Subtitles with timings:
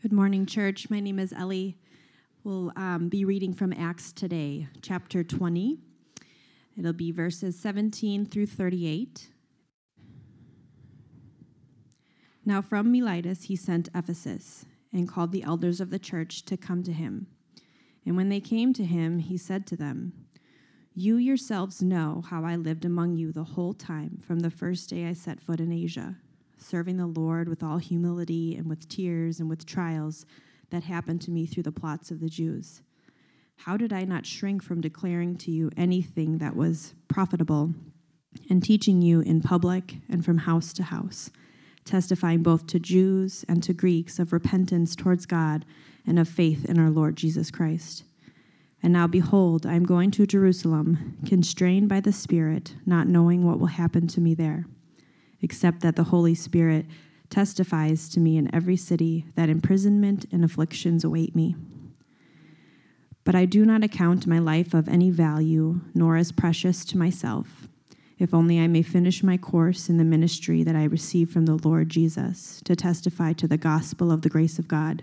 [0.00, 0.90] Good morning, church.
[0.90, 1.76] My name is Ellie.
[2.44, 5.76] We'll um, be reading from Acts today, chapter 20.
[6.78, 9.28] It'll be verses 17 through 38.
[12.44, 16.84] Now, from Miletus, he sent Ephesus and called the elders of the church to come
[16.84, 17.26] to him.
[18.06, 20.12] And when they came to him, he said to them,
[20.94, 25.06] You yourselves know how I lived among you the whole time from the first day
[25.06, 26.18] I set foot in Asia
[26.60, 30.26] serving the Lord with all humility and with tears and with trials
[30.70, 32.82] that happened to me through the plots of the Jews.
[33.56, 37.74] How did I not shrink from declaring to you anything that was profitable
[38.48, 41.30] and teaching you in public and from house to house,
[41.84, 45.64] testifying both to Jews and to Greeks of repentance towards God
[46.06, 48.04] and of faith in our Lord Jesus Christ?
[48.80, 53.58] And now, behold, I am going to Jerusalem, constrained by the Spirit, not knowing what
[53.58, 54.66] will happen to me there
[55.40, 56.86] except that the Holy Spirit
[57.30, 61.54] testifies to me in every city that imprisonment and afflictions await me.
[63.24, 67.68] But I do not account my life of any value, nor as precious to myself,
[68.18, 71.58] if only I may finish my course in the ministry that I received from the
[71.62, 75.02] Lord Jesus to testify to the gospel of the grace of God.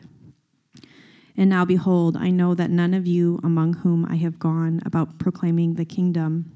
[1.38, 5.20] And now, behold, I know that none of you among whom I have gone about
[5.20, 6.52] proclaiming the kingdom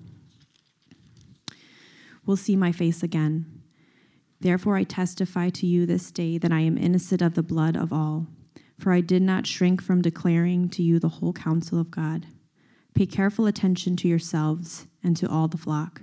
[2.26, 3.59] will see my face again.
[4.42, 7.92] Therefore, I testify to you this day that I am innocent of the blood of
[7.92, 8.28] all.
[8.78, 12.28] For I did not shrink from declaring to you the whole counsel of God.
[12.94, 16.02] Pay careful attention to yourselves and to all the flock,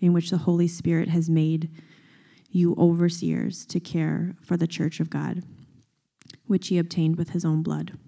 [0.00, 1.70] in which the Holy Spirit has made
[2.50, 5.42] you overseers to care for the church of God,
[6.46, 7.98] which he obtained with his own blood.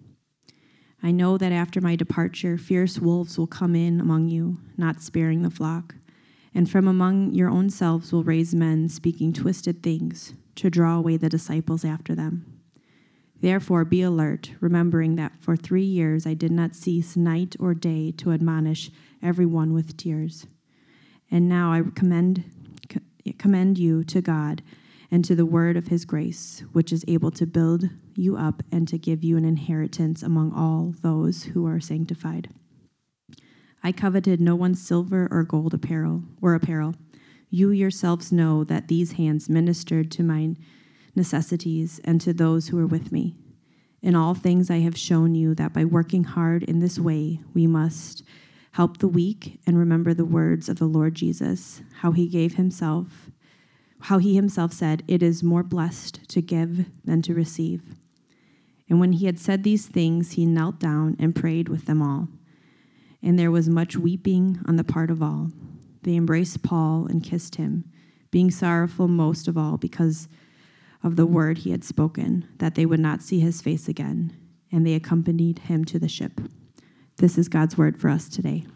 [1.02, 5.42] I know that after my departure, fierce wolves will come in among you, not sparing
[5.42, 5.94] the flock
[6.54, 11.16] and from among your own selves will raise men speaking twisted things to draw away
[11.16, 12.60] the disciples after them.
[13.40, 18.12] Therefore, be alert, remembering that for three years I did not cease night or day
[18.18, 18.90] to admonish
[19.22, 20.46] everyone with tears.
[21.30, 22.44] And now I commend,
[23.38, 24.62] commend you to God
[25.10, 28.86] and to the word of his grace, which is able to build you up and
[28.88, 32.50] to give you an inheritance among all those who are sanctified.
[33.82, 36.94] I coveted no one's silver or gold apparel or apparel.
[37.48, 40.54] You yourselves know that these hands ministered to my
[41.14, 43.34] necessities and to those who were with me.
[44.02, 47.66] In all things I have shown you that by working hard in this way we
[47.66, 48.22] must
[48.72, 53.30] help the weak and remember the words of the Lord Jesus, how he gave himself,
[54.02, 57.82] how he himself said, It is more blessed to give than to receive.
[58.88, 62.28] And when he had said these things, he knelt down and prayed with them all
[63.22, 65.50] and there was much weeping on the part of all.
[66.02, 67.84] They embraced Paul and kissed him,
[68.30, 70.28] being sorrowful most of all because
[71.02, 74.36] of the word he had spoken, that they would not see his face again,
[74.70, 76.40] and they accompanied him to the ship.
[77.16, 78.66] This is God's word for us today.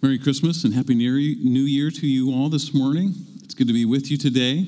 [0.00, 3.14] Merry Christmas and Happy New Year to you all this morning.
[3.42, 4.66] It's good to be with you today.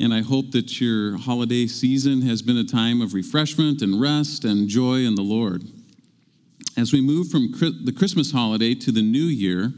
[0.00, 4.44] And I hope that your holiday season has been a time of refreshment and rest
[4.44, 5.62] and joy in the Lord.
[6.76, 7.52] As we move from
[7.84, 9.72] the Christmas holiday to the new year,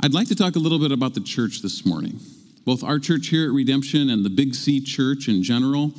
[0.00, 2.18] I'd like to talk a little bit about the church this morning.
[2.64, 5.92] Both our church here at Redemption and the Big C Church in general.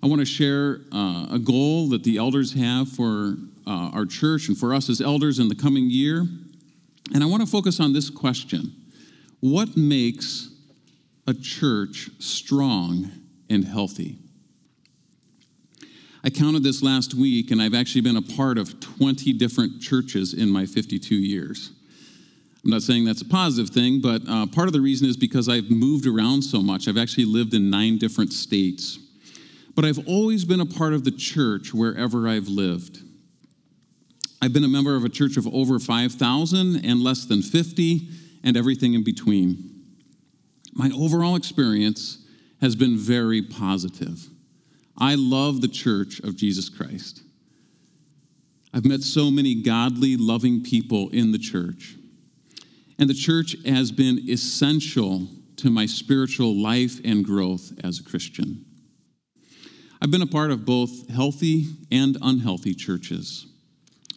[0.00, 3.34] I want to share uh, a goal that the elders have for
[3.66, 6.24] uh, our church and for us as elders in the coming year.
[7.12, 8.72] And I want to focus on this question
[9.40, 10.50] What makes
[11.26, 13.10] a church strong
[13.50, 14.18] and healthy?
[16.28, 20.34] I counted this last week, and I've actually been a part of 20 different churches
[20.34, 21.70] in my 52 years.
[22.62, 25.48] I'm not saying that's a positive thing, but uh, part of the reason is because
[25.48, 26.86] I've moved around so much.
[26.86, 28.98] I've actually lived in nine different states.
[29.74, 32.98] But I've always been a part of the church wherever I've lived.
[34.42, 38.06] I've been a member of a church of over 5,000 and less than 50,
[38.44, 39.86] and everything in between.
[40.74, 42.18] My overall experience
[42.60, 44.28] has been very positive.
[44.98, 47.22] I love the church of Jesus Christ.
[48.74, 51.96] I've met so many godly, loving people in the church.
[52.98, 58.64] And the church has been essential to my spiritual life and growth as a Christian.
[60.02, 63.46] I've been a part of both healthy and unhealthy churches.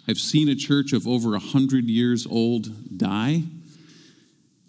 [0.07, 3.43] I've seen a church of over 100 years old die.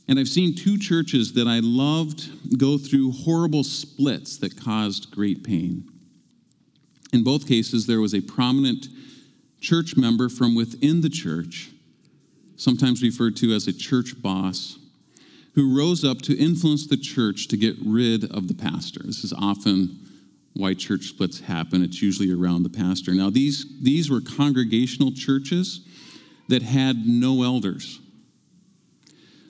[0.08, 5.42] And I've seen two churches that I loved go through horrible splits that caused great
[5.42, 5.91] pain.
[7.12, 8.86] In both cases, there was a prominent
[9.60, 11.70] church member from within the church,
[12.56, 14.78] sometimes referred to as a church boss,
[15.54, 19.00] who rose up to influence the church to get rid of the pastor.
[19.04, 19.98] This is often
[20.54, 21.82] why church splits happen.
[21.82, 23.12] It's usually around the pastor.
[23.12, 25.86] Now, these, these were congregational churches
[26.48, 28.00] that had no elders.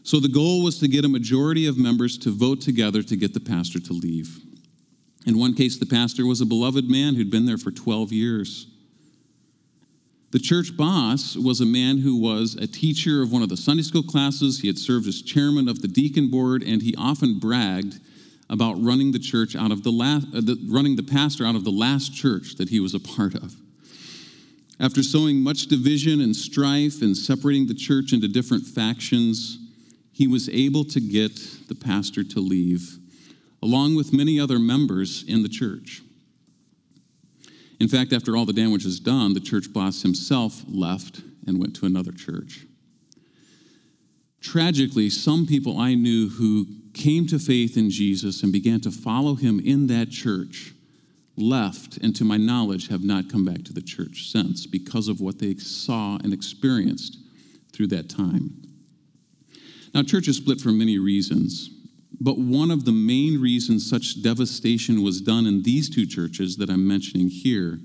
[0.05, 3.35] So the goal was to get a majority of members to vote together to get
[3.35, 4.41] the pastor to leave.
[5.27, 8.67] In one case, the pastor was a beloved man who'd been there for 12 years.
[10.33, 13.83] The church boss was a man who was a teacher of one of the Sunday
[13.83, 14.61] school classes.
[14.61, 18.01] He had served as chairman of the deacon board, and he often bragged
[18.49, 21.65] about running the church out of the last, uh, the, running the pastor out of
[21.65, 23.55] the last church that he was a part of.
[24.81, 29.59] After sowing much division and strife and separating the church into different factions,
[30.13, 32.99] he was able to get the pastor to leave,
[33.63, 36.03] along with many other members in the church.
[37.81, 41.75] In fact, after all the damage was done, the church boss himself left and went
[41.77, 42.65] to another church.
[44.41, 49.35] Tragically, some people I knew who came to faith in Jesus and began to follow
[49.35, 50.75] him in that church
[51.37, 55.21] left, and to my knowledge, have not come back to the church since because of
[55.21, 57.19] what they saw and experienced
[57.73, 58.63] through that time.
[59.95, 61.71] Now, churches split for many reasons,
[62.23, 66.71] but one of the main reasons such devastation was done in these two churches that
[66.71, 67.81] I'm mentioning here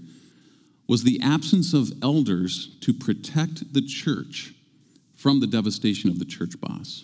[0.87, 4.53] was the absence of elders to protect the church
[5.15, 7.03] from the devastation of the church boss.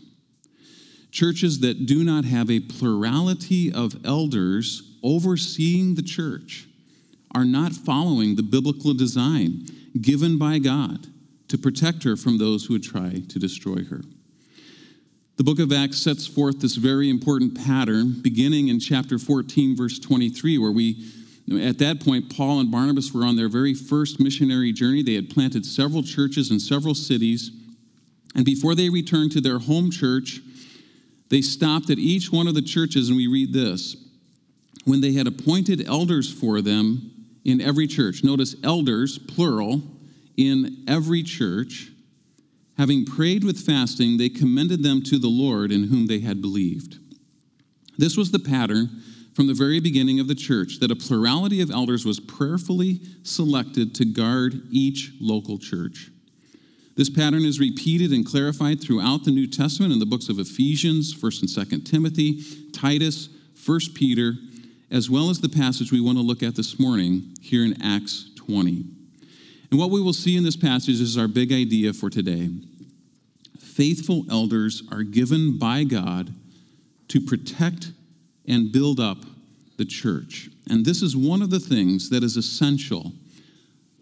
[1.11, 6.67] Churches that do not have a plurality of elders overseeing the church
[7.33, 9.65] are not following the biblical design
[9.99, 11.07] given by God
[11.47, 14.01] to protect her from those who would try to destroy her.
[15.35, 19.97] The book of Acts sets forth this very important pattern beginning in chapter 14, verse
[19.97, 21.11] 23, where we,
[21.59, 25.01] at that point, Paul and Barnabas were on their very first missionary journey.
[25.01, 27.49] They had planted several churches in several cities.
[28.35, 30.39] And before they returned to their home church,
[31.29, 33.95] they stopped at each one of the churches, and we read this
[34.85, 37.11] when they had appointed elders for them
[37.43, 38.23] in every church.
[38.23, 39.81] Notice elders, plural,
[40.37, 41.89] in every church.
[42.77, 46.97] Having prayed with fasting, they commended them to the Lord in whom they had believed.
[47.97, 49.01] This was the pattern
[49.35, 53.93] from the very beginning of the church that a plurality of elders was prayerfully selected
[53.95, 56.09] to guard each local church.
[56.95, 61.13] This pattern is repeated and clarified throughout the New Testament in the books of Ephesians,
[61.13, 64.33] 1st and 2nd Timothy, Titus, 1st Peter,
[64.91, 68.29] as well as the passage we want to look at this morning here in Acts
[68.35, 68.85] 20.
[69.73, 72.51] And what we will see in this passage is our big idea for today.
[73.59, 76.31] Faithful elders are given by God
[77.07, 77.91] to protect
[78.47, 79.25] and build up
[79.77, 80.51] the church.
[80.69, 83.13] And this is one of the things that is essential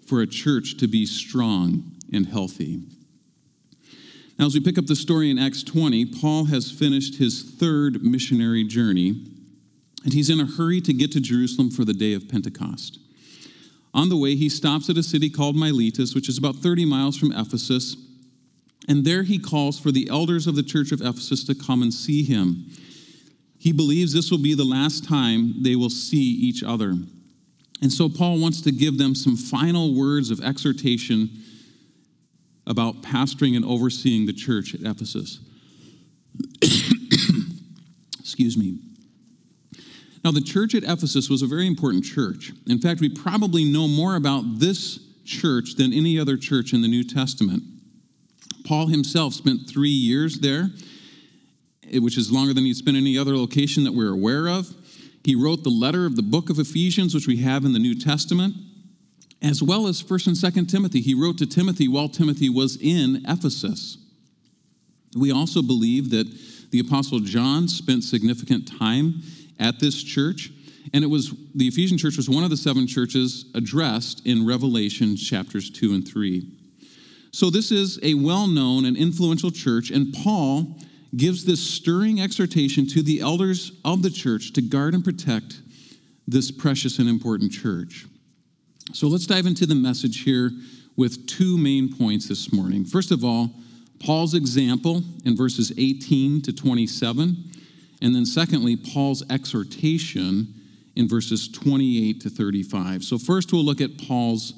[0.05, 2.81] for a church to be strong and healthy.
[4.37, 8.03] Now, as we pick up the story in Acts 20, Paul has finished his third
[8.03, 9.25] missionary journey,
[10.03, 12.99] and he's in a hurry to get to Jerusalem for the day of Pentecost.
[13.93, 17.17] On the way, he stops at a city called Miletus, which is about 30 miles
[17.17, 17.95] from Ephesus.
[18.87, 21.93] And there he calls for the elders of the church of Ephesus to come and
[21.93, 22.67] see him.
[23.59, 26.95] He believes this will be the last time they will see each other.
[27.81, 31.29] And so Paul wants to give them some final words of exhortation
[32.65, 35.39] about pastoring and overseeing the church at Ephesus.
[38.19, 38.79] Excuse me.
[40.23, 42.51] Now, the church at Ephesus was a very important church.
[42.67, 46.87] In fact, we probably know more about this church than any other church in the
[46.87, 47.63] New Testament.
[48.63, 50.69] Paul himself spent three years there,
[51.91, 54.73] eh, which is longer than he'd spent any other location that we're aware of.
[55.23, 57.99] He wrote the letter of the book of Ephesians, which we have in the New
[57.99, 58.55] Testament,
[59.41, 61.01] as well as 1st and 2nd Timothy.
[61.01, 63.97] He wrote to Timothy while Timothy was in Ephesus.
[65.15, 66.27] We also believe that
[66.71, 69.21] the Apostle John spent significant time
[69.61, 70.51] at this church.
[70.93, 75.15] And it was the Ephesian church was one of the seven churches addressed in Revelation
[75.15, 76.49] chapters 2 and 3.
[77.31, 80.75] So this is a well-known and influential church and Paul
[81.15, 85.61] gives this stirring exhortation to the elders of the church to guard and protect
[86.27, 88.05] this precious and important church.
[88.93, 90.51] So let's dive into the message here
[90.95, 92.85] with two main points this morning.
[92.85, 93.51] First of all,
[93.99, 97.50] Paul's example in verses 18 to 27
[98.01, 100.53] and then, secondly, Paul's exhortation
[100.95, 103.03] in verses 28 to 35.
[103.03, 104.53] So, first, we'll look at Paul's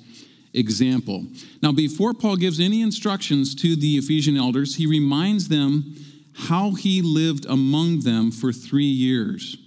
[0.53, 1.25] example.
[1.61, 5.95] Now, before Paul gives any instructions to the Ephesian elders, he reminds them
[6.35, 9.57] how he lived among them for three years.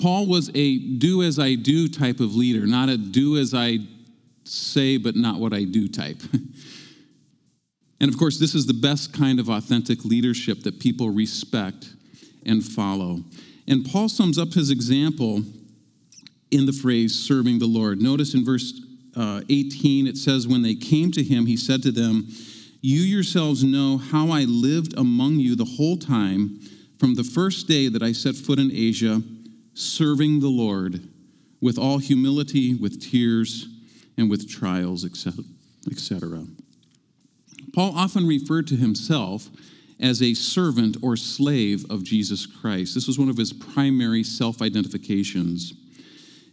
[0.00, 3.78] Paul was a do as I do type of leader, not a do as I
[4.44, 6.20] say, but not what I do type.
[8.00, 11.92] and of course, this is the best kind of authentic leadership that people respect
[12.46, 13.20] and follow.
[13.66, 15.42] And Paul sums up his example
[16.50, 18.00] in the phrase serving the Lord.
[18.00, 18.80] Notice in verse
[19.16, 22.28] uh, 18, it says, When they came to him, he said to them,
[22.80, 26.60] You yourselves know how I lived among you the whole time
[26.98, 29.22] from the first day that I set foot in Asia,
[29.74, 31.08] serving the Lord
[31.60, 33.66] with all humility, with tears,
[34.16, 36.44] and with trials, etc.
[37.72, 39.48] Paul often referred to himself
[40.02, 42.94] as a servant or slave of Jesus Christ.
[42.94, 45.72] This was one of his primary self identifications.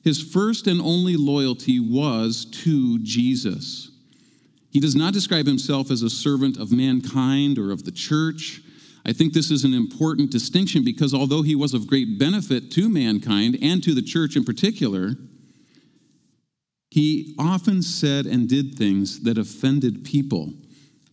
[0.04, 3.92] His first and only loyalty was to Jesus.
[4.72, 8.62] He does not describe himself as a servant of mankind or of the church
[9.06, 12.90] I think this is an important distinction because although he was of great benefit to
[12.90, 15.16] mankind and to the church in particular,
[16.92, 20.54] he often said and did things that offended people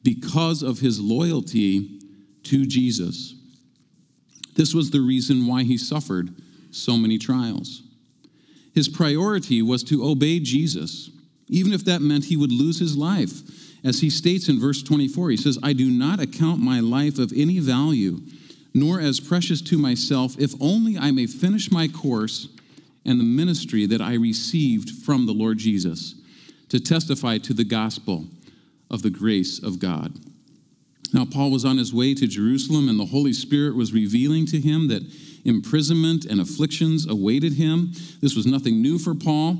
[0.03, 1.96] because of his loyalty
[2.49, 3.35] to Jesus.
[4.55, 6.35] This was the reason why he suffered
[6.71, 7.83] so many trials.
[8.75, 11.11] His priority was to obey Jesus,
[11.49, 13.43] even if that meant he would lose his life
[13.87, 17.33] as he states in verse 24, he says, I do not account my life of
[17.35, 18.21] any value,
[18.75, 22.49] nor as precious to myself, if only I may finish my course
[23.05, 26.17] and the ministry that I received from the Lord Jesus
[26.69, 28.25] to testify to the gospel
[28.91, 30.19] of the grace of God.
[31.13, 34.61] Now, Paul was on his way to Jerusalem, and the Holy Spirit was revealing to
[34.61, 35.03] him that
[35.45, 37.93] imprisonment and afflictions awaited him.
[38.21, 39.59] This was nothing new for Paul.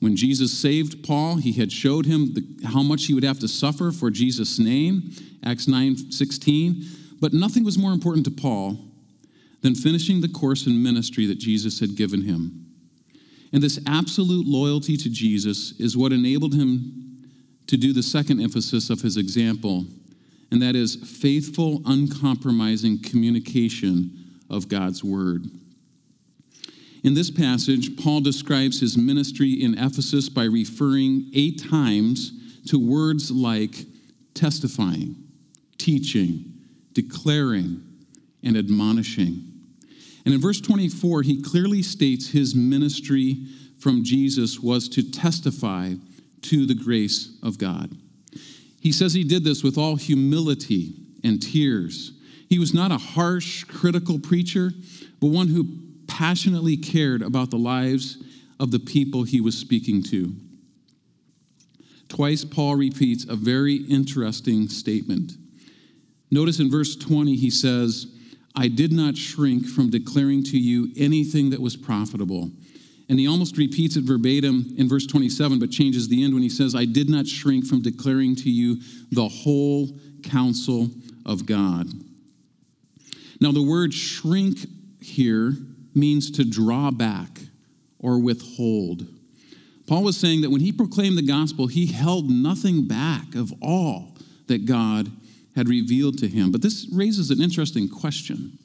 [0.00, 3.48] When Jesus saved Paul, he had showed him the, how much he would have to
[3.48, 5.12] suffer for Jesus' name,
[5.44, 6.84] Acts 9 16.
[7.20, 8.78] But nothing was more important to Paul
[9.62, 12.66] than finishing the course in ministry that Jesus had given him.
[13.52, 17.26] And this absolute loyalty to Jesus is what enabled him
[17.66, 19.84] to do the second emphasis of his example,
[20.50, 25.46] and that is faithful, uncompromising communication of God's word.
[27.04, 32.32] In this passage, Paul describes his ministry in Ephesus by referring eight times
[32.68, 33.86] to words like
[34.34, 35.16] testifying,
[35.78, 36.52] teaching,
[36.92, 37.82] declaring,
[38.42, 39.44] and admonishing.
[40.24, 43.46] And in verse 24, he clearly states his ministry
[43.78, 45.94] from Jesus was to testify
[46.42, 47.96] to the grace of God.
[48.80, 50.94] He says he did this with all humility
[51.24, 52.12] and tears.
[52.48, 54.72] He was not a harsh, critical preacher,
[55.20, 55.66] but one who
[56.06, 58.22] passionately cared about the lives
[58.58, 60.34] of the people he was speaking to.
[62.08, 65.32] Twice, Paul repeats a very interesting statement.
[66.30, 68.06] Notice in verse 20, he says,
[68.56, 72.50] I did not shrink from declaring to you anything that was profitable.
[73.08, 76.50] And he almost repeats it verbatim in verse 27, but changes the end when he
[76.50, 79.88] says, I did not shrink from declaring to you the whole
[80.22, 80.90] counsel
[81.24, 81.88] of God.
[83.40, 84.58] Now, the word shrink
[85.00, 85.54] here
[85.94, 87.40] means to draw back
[87.98, 89.06] or withhold.
[89.86, 94.16] Paul was saying that when he proclaimed the gospel, he held nothing back of all
[94.48, 95.10] that God
[95.56, 96.52] had revealed to him.
[96.52, 98.58] But this raises an interesting question.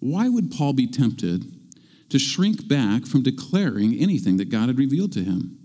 [0.00, 1.44] Why would Paul be tempted
[2.08, 5.58] to shrink back from declaring anything that God had revealed to him?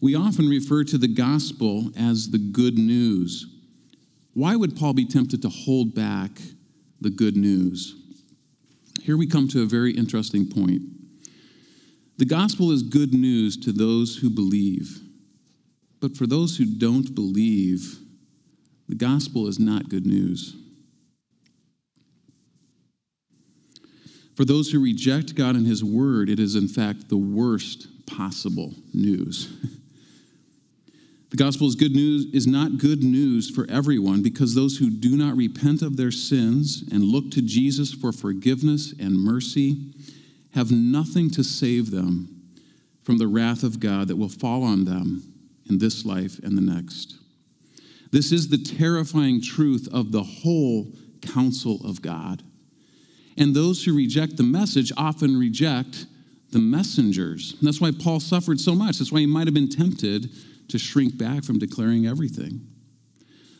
[0.00, 3.46] We often refer to the gospel as the good news.
[4.34, 6.30] Why would Paul be tempted to hold back
[7.00, 7.94] the good news?
[9.02, 10.82] Here we come to a very interesting point.
[12.18, 15.00] The gospel is good news to those who believe.
[16.00, 17.98] But for those who don't believe,
[18.88, 20.56] the gospel is not good news.
[24.38, 28.72] For those who reject God and His word, it is in fact the worst possible
[28.94, 29.52] news.
[31.30, 35.14] The gospel is good news is not good news for everyone because those who do
[35.14, 39.92] not repent of their sins and look to Jesus for forgiveness and mercy
[40.54, 42.48] have nothing to save them
[43.02, 45.30] from the wrath of God that will fall on them
[45.68, 47.18] in this life and the next.
[48.10, 50.86] This is the terrifying truth of the whole
[51.20, 52.42] counsel of God.
[53.38, 56.06] And those who reject the message often reject
[56.50, 57.54] the messengers.
[57.58, 58.98] And that's why Paul suffered so much.
[58.98, 60.28] That's why he might have been tempted
[60.68, 62.66] to shrink back from declaring everything.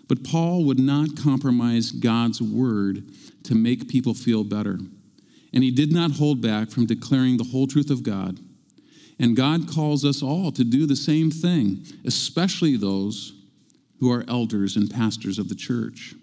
[0.09, 3.05] But Paul would not compromise God's word
[3.45, 4.79] to make people feel better.
[5.53, 8.39] And he did not hold back from declaring the whole truth of God.
[9.19, 13.35] And God calls us all to do the same thing, especially those
[14.01, 16.15] who are elders and pastors of the church.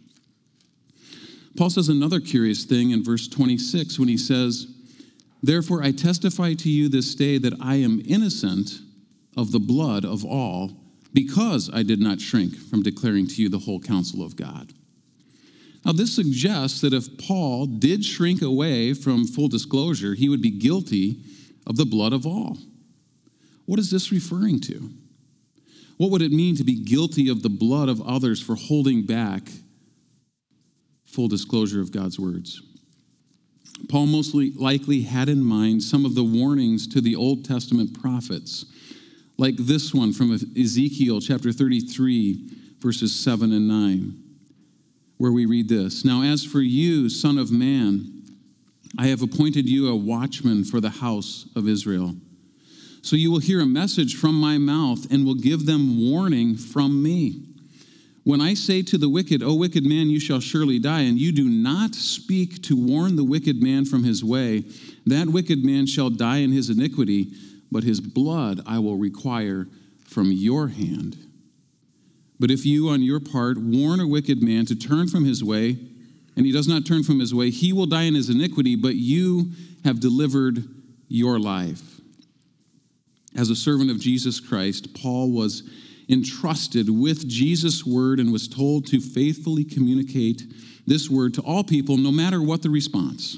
[1.58, 4.68] Paul says another curious thing in verse 26 when he says,
[5.42, 8.80] Therefore I testify to you this day that I am innocent
[9.38, 10.72] of the blood of all,
[11.14, 14.74] because I did not shrink from declaring to you the whole counsel of God.
[15.86, 20.50] Now, this suggests that if Paul did shrink away from full disclosure, he would be
[20.50, 21.20] guilty
[21.68, 22.58] of the blood of all.
[23.66, 24.90] What is this referring to?
[25.98, 29.44] What would it mean to be guilty of the blood of others for holding back
[31.16, 32.62] full disclosure of God's words?
[33.90, 38.66] Paul most likely had in mind some of the warnings to the Old Testament prophets,
[39.38, 44.24] like this one from Ezekiel chapter 33, verses 7 and 9,
[45.18, 48.24] where we read this Now, as for you, Son of Man,
[48.98, 52.16] I have appointed you a watchman for the house of Israel.
[53.02, 57.04] So you will hear a message from my mouth and will give them warning from
[57.04, 57.44] me.
[58.26, 61.32] When I say to the wicked, O wicked man, you shall surely die, and you
[61.32, 64.64] do not speak to warn the wicked man from his way,
[65.06, 67.32] that wicked man shall die in his iniquity,
[67.72, 69.68] but his blood I will require
[70.08, 71.16] from your hand.
[72.40, 75.78] But if you, on your part, warn a wicked man to turn from his way,
[76.36, 78.96] and he does not turn from his way, he will die in his iniquity, but
[78.96, 79.52] you
[79.84, 80.68] have delivered
[81.08, 82.02] your life.
[83.36, 85.62] As a servant of Jesus Christ, Paul was
[86.10, 90.44] entrusted with Jesus' word and was told to faithfully communicate
[90.86, 93.38] this word to all people, no matter what the response.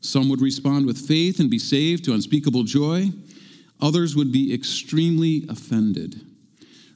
[0.00, 3.10] Some would respond with faith and be saved to unspeakable joy,
[3.80, 6.20] others would be extremely offended.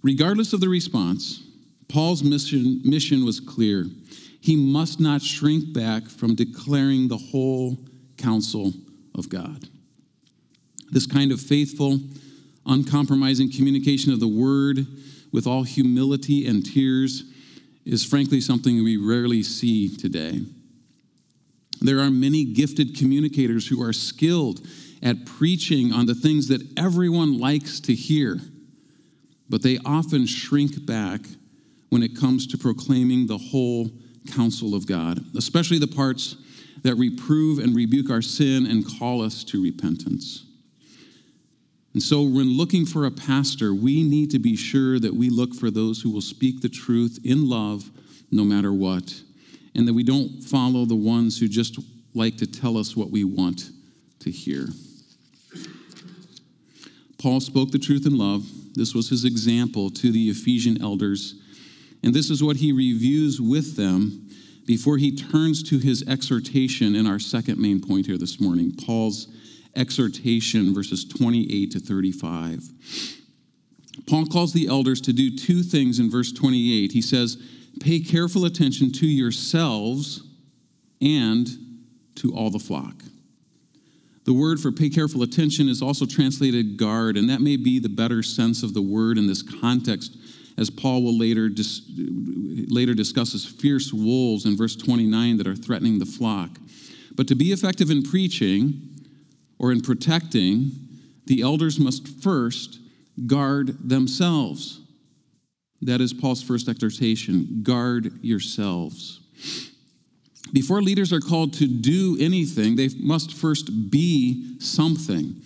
[0.02, 1.42] Regardless of the response,
[1.88, 3.86] Paul's mission, mission was clear.
[4.40, 7.78] He must not shrink back from declaring the whole
[8.16, 8.72] counsel
[9.14, 9.68] of God.
[10.90, 12.00] This kind of faithful,
[12.66, 14.86] uncompromising communication of the word
[15.32, 17.24] with all humility and tears
[17.84, 20.40] is frankly something we rarely see today.
[21.80, 24.60] There are many gifted communicators who are skilled
[25.02, 28.38] at preaching on the things that everyone likes to hear,
[29.48, 31.22] but they often shrink back
[31.88, 33.90] when it comes to proclaiming the whole
[34.32, 36.36] counsel of God, especially the parts
[36.84, 40.44] that reprove and rebuke our sin and call us to repentance.
[41.94, 45.54] And so, when looking for a pastor, we need to be sure that we look
[45.54, 47.90] for those who will speak the truth in love
[48.30, 49.20] no matter what,
[49.74, 51.78] and that we don't follow the ones who just
[52.14, 53.70] like to tell us what we want
[54.20, 54.68] to hear.
[57.18, 58.46] Paul spoke the truth in love.
[58.74, 61.34] This was his example to the Ephesian elders.
[62.02, 64.28] And this is what he reviews with them
[64.66, 69.28] before he turns to his exhortation in our second main point here this morning Paul's
[69.74, 72.62] exhortation, verses 28 to 35.
[74.06, 76.92] Paul calls the elders to do two things in verse 28.
[76.92, 77.36] He says,
[77.80, 80.22] Pay careful attention to yourselves
[81.00, 81.48] and
[82.16, 83.02] to all the flock.
[84.24, 87.88] The word for pay careful attention is also translated guard, and that may be the
[87.88, 90.16] better sense of the word in this context,
[90.56, 91.82] as Paul will later, dis-
[92.68, 96.50] later discusses fierce wolves in verse 29 that are threatening the flock.
[97.16, 98.91] But to be effective in preaching,
[99.62, 100.72] or in protecting,
[101.26, 102.80] the elders must first
[103.26, 104.80] guard themselves.
[105.80, 109.20] That is Paul's first exhortation guard yourselves.
[110.52, 115.40] Before leaders are called to do anything, they must first be something.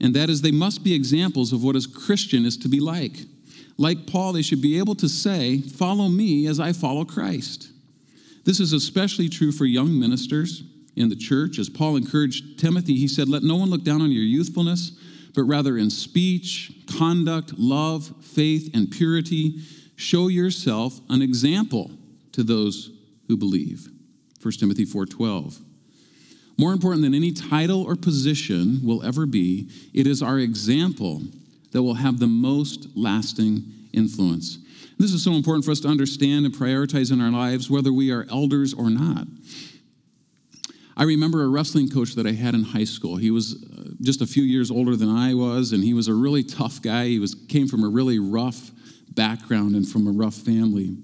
[0.00, 3.18] And that is, they must be examples of what a Christian is to be like.
[3.76, 7.70] Like Paul, they should be able to say, Follow me as I follow Christ.
[8.44, 10.62] This is especially true for young ministers
[10.98, 11.58] in the church.
[11.58, 14.92] As Paul encouraged Timothy, he said, Let no one look down on your youthfulness,
[15.34, 19.60] but rather in speech, conduct, love, faith, and purity,
[19.96, 21.90] show yourself an example
[22.32, 22.90] to those
[23.28, 23.88] who believe.
[24.42, 25.60] 1 Timothy 4:12.
[26.58, 31.22] More important than any title or position will ever be, it is our example
[31.70, 34.58] that will have the most lasting influence.
[34.98, 38.10] This is so important for us to understand and prioritize in our lives, whether we
[38.10, 39.28] are elders or not.
[40.98, 43.14] I remember a wrestling coach that I had in high school.
[43.16, 46.14] He was uh, just a few years older than I was, and he was a
[46.14, 47.06] really tough guy.
[47.06, 48.72] He was, came from a really rough
[49.14, 50.96] background and from a rough family.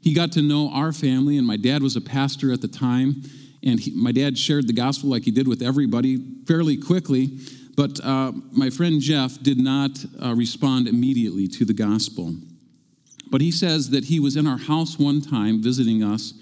[0.00, 3.22] He got to know our family, and my dad was a pastor at the time.
[3.62, 7.38] And he, my dad shared the gospel like he did with everybody fairly quickly.
[7.76, 9.90] But uh, my friend Jeff did not
[10.24, 12.34] uh, respond immediately to the gospel.
[13.30, 16.32] But he says that he was in our house one time visiting us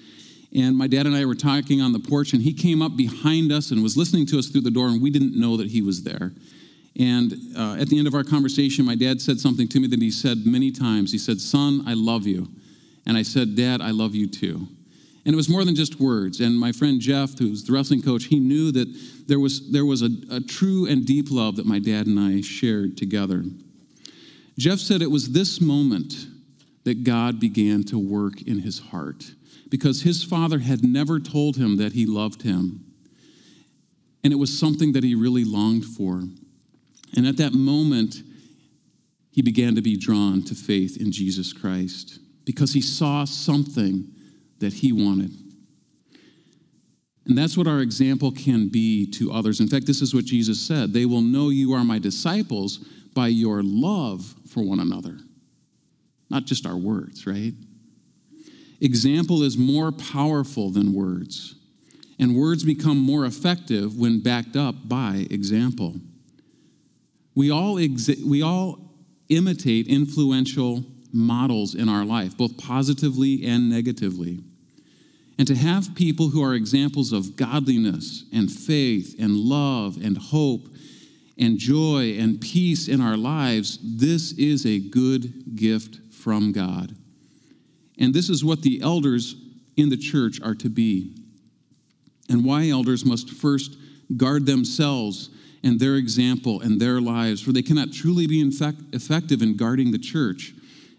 [0.57, 3.53] and my dad and I were talking on the porch, and he came up behind
[3.53, 5.83] us and was listening to us through the door, and we didn't know that he
[5.83, 6.33] was there.
[6.99, 10.01] And uh, at the end of our conversation, my dad said something to me that
[10.01, 11.13] he said many times.
[11.13, 12.49] He said, Son, I love you.
[13.05, 14.67] And I said, Dad, I love you too.
[15.27, 16.41] And it was more than just words.
[16.41, 18.89] And my friend Jeff, who's the wrestling coach, he knew that
[19.29, 22.41] there was, there was a, a true and deep love that my dad and I
[22.41, 23.45] shared together.
[24.57, 26.15] Jeff said it was this moment
[26.85, 29.33] that God began to work in his heart
[29.69, 32.85] because his father had never told him that he loved him.
[34.23, 36.23] And it was something that he really longed for.
[37.17, 38.17] And at that moment,
[39.31, 44.09] he began to be drawn to faith in Jesus Christ because he saw something
[44.61, 45.31] that he wanted.
[47.27, 49.61] And that's what our example can be to others.
[49.61, 52.79] In fact, this is what Jesus said They will know you are my disciples
[53.15, 55.19] by your love for one another,
[56.31, 57.53] not just our words, right?
[58.81, 61.55] Example is more powerful than words,
[62.19, 65.95] and words become more effective when backed up by example.
[67.35, 68.79] We all, exi- we all
[69.29, 74.41] imitate influential models in our life, both positively and negatively.
[75.39, 80.69] And to have people who are examples of godliness and faith and love and hope
[81.39, 86.97] and joy and peace in our lives, this is a good gift from God.
[87.99, 89.35] And this is what the elders
[89.77, 91.15] in the church are to be.
[92.29, 93.77] And why elders must first
[94.17, 95.31] guard themselves
[95.63, 98.41] and their example and their lives, for they cannot truly be
[98.93, 100.53] effective in guarding the church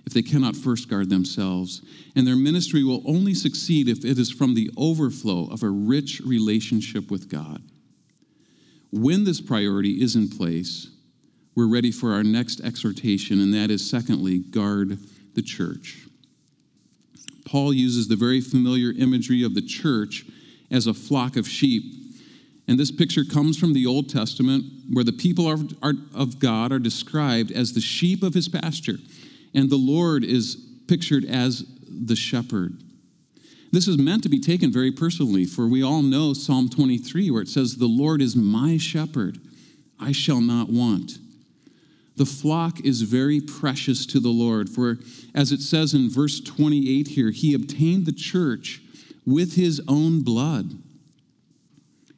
[0.05, 1.81] if they cannot first guard themselves.
[2.15, 6.21] And their ministry will only succeed if it is from the overflow of a rich
[6.25, 7.61] relationship with God.
[8.91, 10.87] When this priority is in place,
[11.55, 14.97] we're ready for our next exhortation, and that is secondly, guard
[15.33, 16.06] the church.
[17.47, 20.25] Paul uses the very familiar imagery of the church
[20.69, 21.83] as a flock of sheep.
[22.67, 27.51] And this picture comes from the Old Testament, where the people of God are described
[27.53, 28.97] as the sheep of his pasture,
[29.55, 30.57] and the Lord is
[30.89, 32.83] pictured as the shepherd.
[33.71, 37.41] This is meant to be taken very personally, for we all know Psalm 23, where
[37.41, 39.39] it says, The Lord is my shepherd,
[39.99, 41.19] I shall not want.
[42.17, 44.97] The flock is very precious to the Lord, for
[45.35, 48.81] as it says in verse 28 here, He obtained the church
[49.25, 50.79] with His own blood.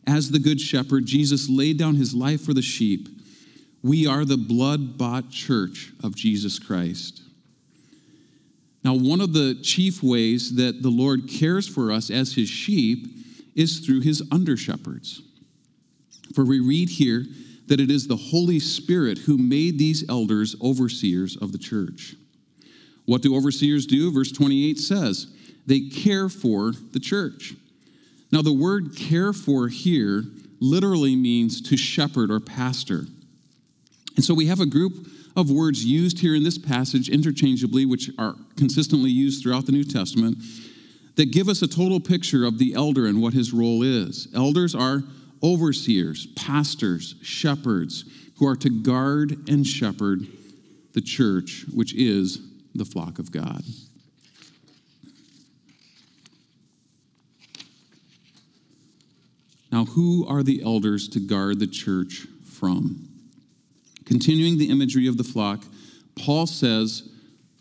[0.08, 3.10] As the good shepherd, Jesus laid down His life for the sheep.
[3.84, 7.22] We are the blood bought church of Jesus Christ.
[8.84, 13.08] Now, one of the chief ways that the Lord cares for us as his sheep
[13.56, 15.22] is through his under shepherds.
[16.34, 17.26] For we read here
[17.70, 22.16] that it is the Holy Spirit who made these elders overseers of the church.
[23.06, 24.12] What do overseers do?
[24.12, 25.28] Verse 28 says,
[25.66, 27.54] they care for the church.
[28.32, 30.24] Now, the word care for here
[30.60, 33.06] literally means to shepherd or pastor.
[34.16, 38.10] And so we have a group of words used here in this passage interchangeably, which
[38.18, 40.38] are consistently used throughout the New Testament,
[41.16, 44.28] that give us a total picture of the elder and what his role is.
[44.36, 45.04] Elders are
[45.43, 48.06] overseers, pastors, shepherds
[48.38, 50.28] who are to guard and shepherd
[50.93, 52.41] the church, which is
[52.75, 53.63] the flock of God.
[59.71, 63.08] Now, who are the elders to guard the church from?
[64.06, 65.63] Continuing the imagery of the flock,
[66.15, 67.08] Paul says,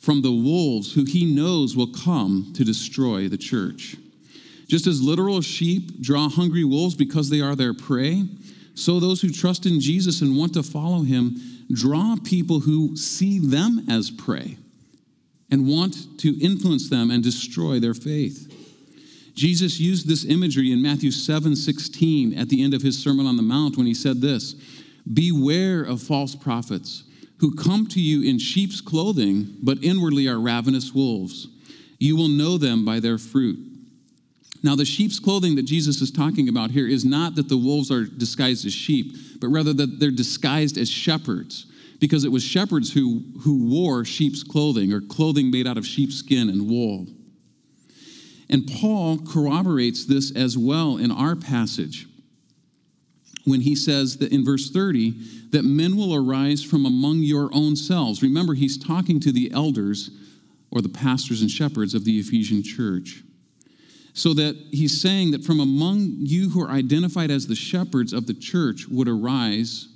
[0.01, 3.97] from the wolves who he knows will come to destroy the church.
[4.69, 8.25] Just as literal sheep draw hungry wolves because they are their prey,
[8.75, 11.37] so those who trust in Jesus and want to follow him
[11.73, 14.57] draw people who see them as prey
[15.51, 18.55] and want to influence them and destroy their faith.
[19.35, 23.37] Jesus used this imagery in Matthew 7 16 at the end of his Sermon on
[23.37, 24.55] the Mount when he said this
[25.13, 27.05] Beware of false prophets
[27.39, 31.47] who come to you in sheep's clothing, but inwardly are ravenous wolves.
[31.99, 33.68] You will know them by their fruit.
[34.63, 37.91] Now, the sheep's clothing that Jesus is talking about here is not that the wolves
[37.91, 41.67] are disguised as sheep, but rather that they're disguised as shepherds,
[42.01, 46.49] because it was shepherds who, who wore sheep's clothing or clothing made out of sheepskin
[46.49, 47.07] and wool.
[48.51, 52.07] And Paul corroborates this as well in our passage
[53.45, 55.15] when he says that in verse 30
[55.51, 58.23] that men will arise from among your own selves.
[58.23, 60.11] Remember, he's talking to the elders
[60.71, 63.23] or the pastors and shepherds of the Ephesian church.
[64.19, 68.27] So that he's saying that from among you who are identified as the shepherds of
[68.27, 69.87] the church would arise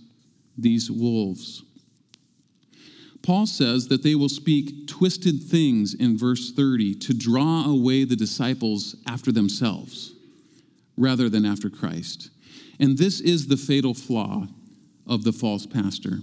[0.56, 1.64] these wolves.
[3.24, 8.14] Paul says that they will speak twisted things in verse 30 to draw away the
[8.14, 10.12] disciples after themselves
[10.96, 12.30] rather than after Christ.
[12.78, 14.46] And this is the fatal flaw
[15.04, 16.18] of the false pastor.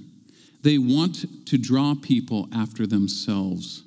[0.61, 3.83] They want to draw people after themselves,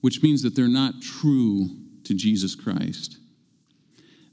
[0.00, 1.70] which means that they're not true
[2.06, 3.18] to Jesus Christ.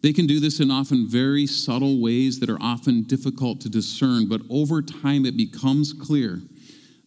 [0.02, 4.28] They can do this in often very subtle ways that are often difficult to discern,
[4.28, 6.42] but over time it becomes clear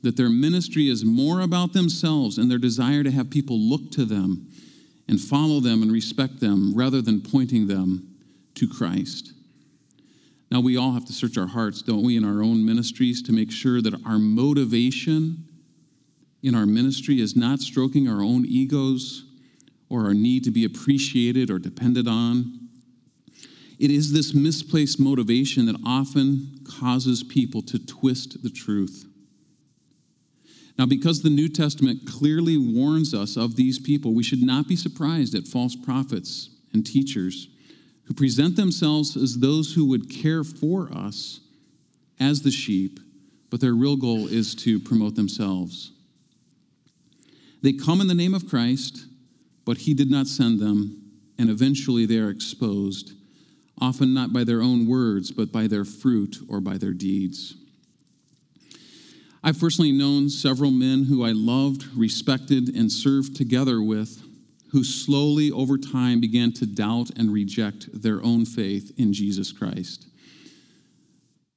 [0.03, 4.05] that their ministry is more about themselves and their desire to have people look to
[4.05, 4.49] them
[5.09, 8.17] and follow them and respect them rather than pointing them
[8.55, 9.33] to Christ.
[10.51, 13.33] Now, we all have to search our hearts, don't we, in our own ministries to
[13.33, 15.45] make sure that our motivation
[16.43, 19.26] in our ministry is not stroking our own egos
[19.89, 22.61] or our need to be appreciated or depended on.
[23.79, 29.05] It is this misplaced motivation that often causes people to twist the truth.
[30.79, 34.77] Now, because the New Testament clearly warns us of these people, we should not be
[34.77, 37.49] surprised at false prophets and teachers
[38.05, 41.41] who present themselves as those who would care for us
[42.21, 43.01] as the sheep,
[43.51, 45.93] but their real goal is to promote themselves.
[47.63, 49.07] They come in the name of Christ,
[49.67, 51.03] but He did not send them,
[51.39, 53.13] and eventually they are exposed,
[53.79, 57.57] often not by their own words, but by their fruit or by their deeds.
[59.45, 64.23] I've personally known several men who I loved, respected, and served together with
[64.73, 70.07] who slowly over time began to doubt and reject their own faith in Jesus Christ.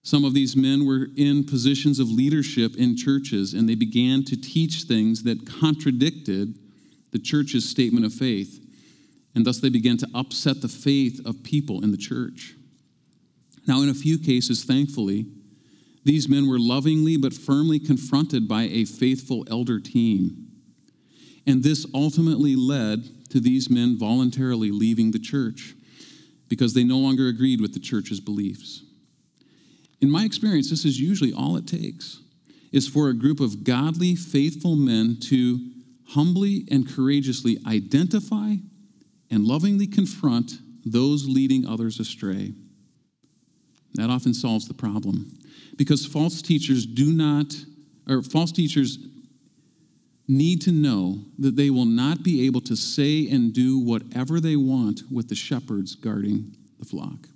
[0.03, 4.39] Some of these men were in positions of leadership in churches, and they began to
[4.39, 6.57] teach things that contradicted
[7.11, 8.65] the church's statement of faith.
[9.35, 12.55] And thus they began to upset the faith of people in the church.
[13.67, 15.27] Now, in a few cases, thankfully,
[16.03, 20.47] these men were lovingly but firmly confronted by a faithful elder team.
[21.45, 25.75] And this ultimately led to these men voluntarily leaving the church
[26.47, 28.83] because they no longer agreed with the church's beliefs.
[30.01, 32.21] In my experience, this is usually all it takes
[32.71, 35.68] is for a group of godly, faithful men to
[36.09, 38.55] humbly and courageously identify
[39.29, 40.53] and lovingly confront
[40.85, 42.53] those leading others astray.
[43.95, 45.37] That often solves the problem
[45.77, 47.53] because false teachers do not,
[48.07, 48.97] or false teachers
[50.27, 54.55] need to know that they will not be able to say and do whatever they
[54.55, 57.27] want with the shepherds guarding the flock.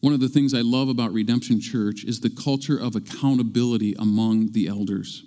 [0.00, 4.52] One of the things I love about Redemption Church is the culture of accountability among
[4.52, 5.24] the elders.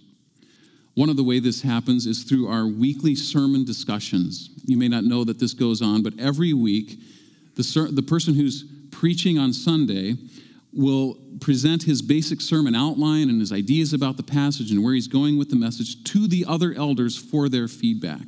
[0.96, 4.50] One of the way this happens is through our weekly sermon discussions.
[4.66, 6.98] You may not know that this goes on, but every week,
[7.56, 10.16] the, ser- the person who's preaching on Sunday
[10.74, 15.08] will present his basic sermon outline and his ideas about the passage and where he's
[15.08, 18.26] going with the message to the other elders for their feedback.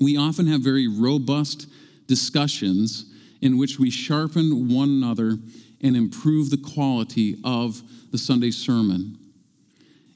[0.00, 1.66] We often have very robust
[2.06, 3.06] discussions
[3.40, 5.38] in which we sharpen one another
[5.82, 9.17] and improve the quality of the Sunday sermon.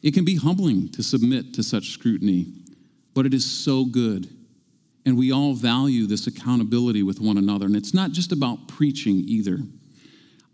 [0.02, 2.46] It can be humbling to submit to such scrutiny,
[3.14, 4.28] but it is so good.
[5.04, 7.66] And we all value this accountability with one another.
[7.66, 9.58] And it's not just about preaching either.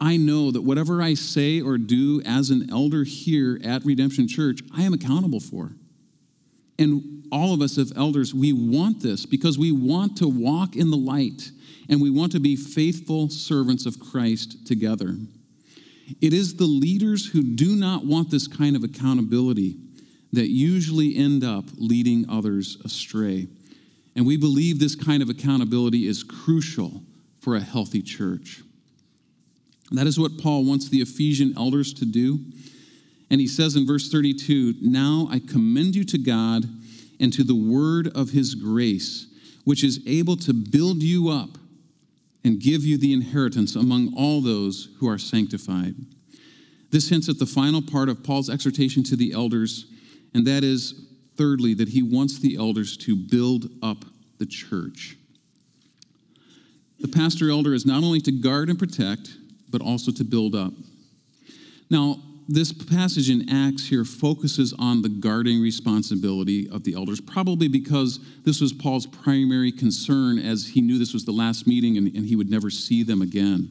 [0.01, 4.61] I know that whatever I say or do as an elder here at Redemption Church,
[4.75, 5.73] I am accountable for.
[6.79, 10.91] And all of us as elders, we want this because we want to walk in
[10.91, 11.51] the light
[11.89, 15.17] and we want to be faithful servants of Christ together.
[16.21, 19.77] It is the leaders who do not want this kind of accountability
[20.33, 23.49] that usually end up leading others astray.
[24.15, 27.03] And we believe this kind of accountability is crucial
[27.41, 28.63] for a healthy church.
[29.91, 32.41] That is what Paul wants the Ephesian elders to do.
[33.31, 36.65] And he says in verse 32 Now I commend you to God
[37.21, 39.27] and to the word of his grace,
[39.65, 41.59] which is able to build you up
[42.45, 45.95] and give you the inheritance among all those who are sanctified.
[46.91, 49.87] This hints at the final part of Paul's exhortation to the elders,
[50.35, 54.05] and that is, thirdly, that he wants the elders to build up
[54.39, 55.17] the church.
[57.01, 59.37] The pastor elder is not only to guard and protect,
[59.71, 60.73] but also to build up.
[61.91, 67.69] Now, this passage in Acts here focuses on the guarding responsibility of the elders, probably
[67.69, 72.07] because this was Paul's primary concern as he knew this was the last meeting and,
[72.17, 73.69] and, he would never see them again.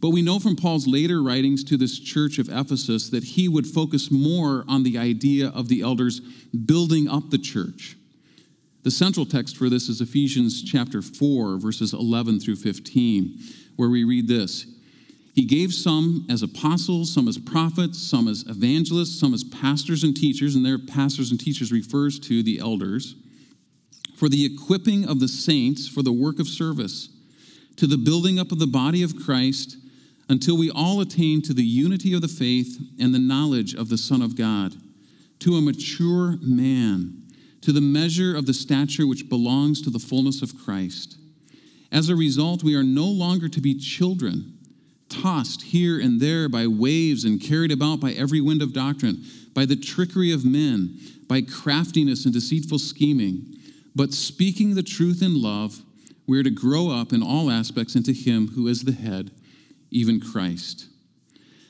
[0.00, 3.66] But we know from Paul's later writings to this church of Ephesus that he would
[3.66, 7.96] focus more on the idea of the elders building up the church.
[8.84, 13.38] The central text for this is Ephesians chapter 4, verses 11 through 15,
[13.76, 14.66] where we read this
[15.36, 20.16] he gave some as apostles, some as prophets, some as evangelists, some as pastors and
[20.16, 23.16] teachers, and their pastors and teachers refers to the elders,
[24.16, 27.10] for the equipping of the saints for the work of service,
[27.76, 29.76] to the building up of the body of Christ,
[30.30, 33.98] until we all attain to the unity of the faith and the knowledge of the
[33.98, 34.74] Son of God,
[35.40, 37.24] to a mature man,
[37.60, 41.18] to the measure of the stature which belongs to the fullness of Christ.
[41.92, 44.55] As a result, we are no longer to be children
[45.08, 49.64] tossed here and there by waves and carried about by every wind of doctrine, by
[49.64, 53.56] the trickery of men, by craftiness and deceitful scheming.
[53.94, 55.82] But speaking the truth in love,
[56.26, 59.30] we are to grow up in all aspects into Him who is the head,
[59.90, 60.86] even Christ.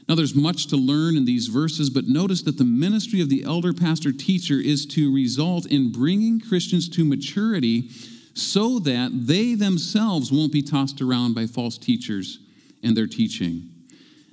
[0.09, 3.43] Now, there's much to learn in these verses, but notice that the ministry of the
[3.43, 7.91] elder pastor teacher is to result in bringing Christians to maturity
[8.33, 12.39] so that they themselves won't be tossed around by false teachers
[12.87, 13.71] and their teaching.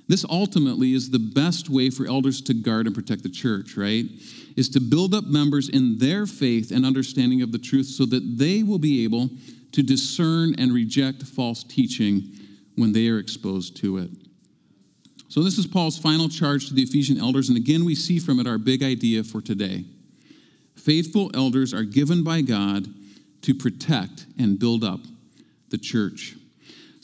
[0.06, 4.04] This ultimately is the best way for elders to guard and protect the church, right?
[4.56, 8.38] Is to build up members in their faith and understanding of the truth so that
[8.38, 9.30] they will be able
[9.72, 12.30] to discern and reject false teaching
[12.76, 14.10] when they are exposed to it.
[15.28, 18.38] So, this is Paul's final charge to the Ephesian elders, and again, we see from
[18.38, 19.84] it our big idea for today.
[20.76, 22.86] Faithful elders are given by God
[23.42, 25.00] to protect and build up
[25.70, 26.36] the church.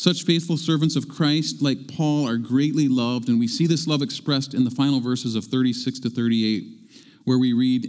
[0.00, 4.00] Such faithful servants of Christ, like Paul, are greatly loved, and we see this love
[4.00, 6.64] expressed in the final verses of 36 to 38,
[7.24, 7.86] where we read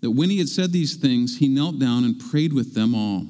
[0.00, 3.26] that when he had said these things, he knelt down and prayed with them all.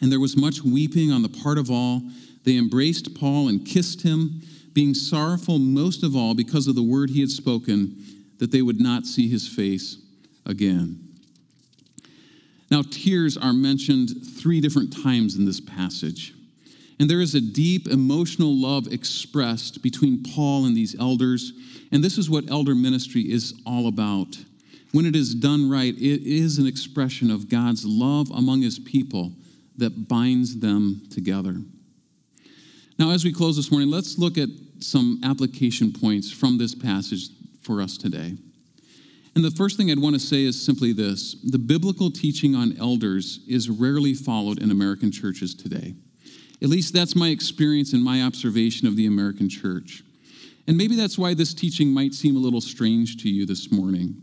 [0.00, 2.02] And there was much weeping on the part of all.
[2.44, 4.40] They embraced Paul and kissed him
[4.72, 8.04] being sorrowful most of all because of the word he had spoken,
[8.38, 9.96] that they would not see his face
[10.46, 11.08] again.
[12.70, 16.34] Now, tears are mentioned three different times in this passage.
[17.02, 21.52] And there is a deep emotional love expressed between Paul and these elders.
[21.90, 24.38] And this is what elder ministry is all about.
[24.92, 29.32] When it is done right, it is an expression of God's love among his people
[29.78, 31.56] that binds them together.
[33.00, 37.30] Now, as we close this morning, let's look at some application points from this passage
[37.62, 38.36] for us today.
[39.34, 42.76] And the first thing I'd want to say is simply this the biblical teaching on
[42.78, 45.96] elders is rarely followed in American churches today.
[46.62, 50.04] At least that's my experience and my observation of the American church.
[50.68, 54.22] And maybe that's why this teaching might seem a little strange to you this morning.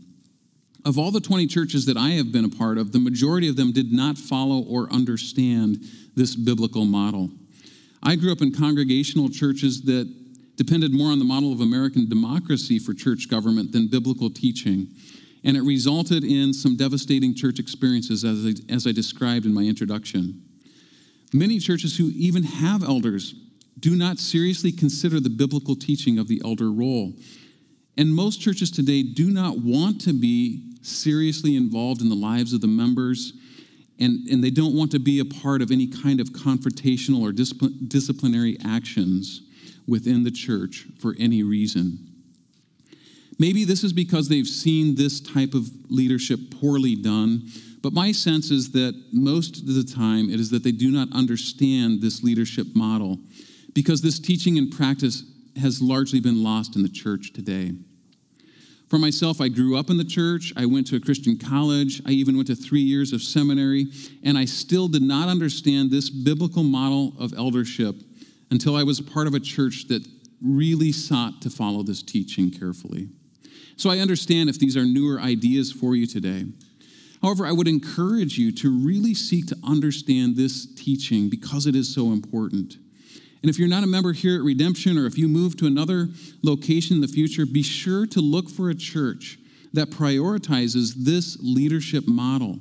[0.86, 3.56] Of all the 20 churches that I have been a part of, the majority of
[3.56, 5.84] them did not follow or understand
[6.16, 7.30] this biblical model.
[8.02, 10.10] I grew up in congregational churches that
[10.56, 14.88] depended more on the model of American democracy for church government than biblical teaching.
[15.44, 19.62] And it resulted in some devastating church experiences, as I, as I described in my
[19.62, 20.42] introduction.
[21.32, 23.34] Many churches who even have elders
[23.78, 27.12] do not seriously consider the biblical teaching of the elder role.
[27.96, 32.60] And most churches today do not want to be seriously involved in the lives of
[32.60, 33.32] the members
[34.00, 37.32] and, and they don't want to be a part of any kind of confrontational or
[37.32, 39.42] discipl- disciplinary actions
[39.86, 41.98] within the church for any reason.
[43.38, 47.48] Maybe this is because they've seen this type of leadership poorly done,
[47.82, 51.08] but my sense is that most of the time it is that they do not
[51.12, 53.18] understand this leadership model
[53.74, 55.24] because this teaching and practice
[55.60, 57.72] has largely been lost in the church today.
[58.88, 60.52] For myself, I grew up in the church.
[60.56, 62.02] I went to a Christian college.
[62.04, 63.86] I even went to three years of seminary.
[64.24, 67.94] And I still did not understand this biblical model of eldership
[68.50, 70.04] until I was part of a church that
[70.42, 73.08] really sought to follow this teaching carefully.
[73.76, 76.46] So I understand if these are newer ideas for you today.
[77.22, 81.94] However, I would encourage you to really seek to understand this teaching because it is
[81.94, 82.76] so important.
[83.42, 86.08] And if you're not a member here at Redemption, or if you move to another
[86.42, 89.38] location in the future, be sure to look for a church
[89.72, 92.58] that prioritizes this leadership model.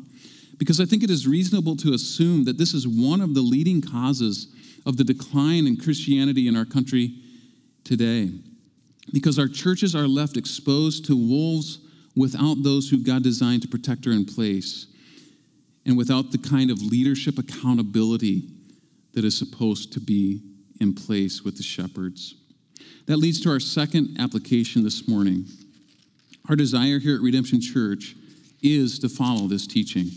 [0.58, 3.82] Because I think it is reasonable to assume that this is one of the leading
[3.82, 4.54] causes
[4.86, 7.16] of the decline in Christianity in our country
[7.84, 8.32] today.
[9.12, 11.80] Because our churches are left exposed to wolves
[12.20, 14.88] without those who God designed to protect her in place,
[15.86, 18.44] and without the kind of leadership accountability
[19.14, 20.42] that is supposed to be
[20.82, 22.36] in place with the shepherds.
[23.06, 25.46] That leads to our second application this morning.
[26.50, 28.16] Our desire here at Redemption Church
[28.62, 30.08] is to follow this teaching.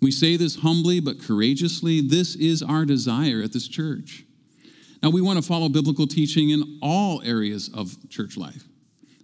[0.00, 2.00] We say this humbly but courageously.
[2.00, 4.24] This is our desire at this church.
[5.02, 8.64] Now, we want to follow biblical teaching in all areas of church life,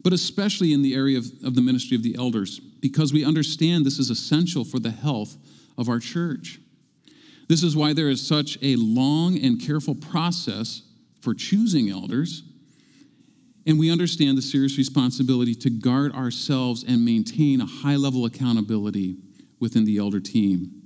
[0.04, 3.84] but especially in the area of, of the ministry of the elders, because we understand
[3.84, 5.36] this is essential for the health
[5.76, 6.60] of our church.
[7.48, 10.82] This is why there is such a long and careful process
[11.20, 12.42] for choosing elders.
[13.66, 19.16] And we understand the serious responsibility to guard ourselves and maintain a high level accountability
[19.59, 20.82] within the elder team.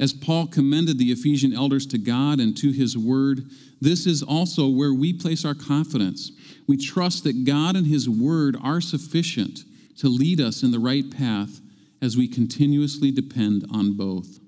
[0.00, 3.44] As Paul commended the Ephesian elders to God and to his word,
[3.80, 6.32] this is also where we place our confidence.
[6.66, 9.60] We trust that God and his word are sufficient
[9.98, 11.60] to lead us in the right path
[12.00, 14.38] as we continuously depend on both.